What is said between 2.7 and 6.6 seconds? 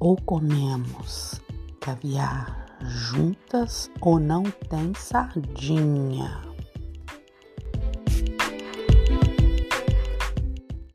juntas ou não tem sardinha.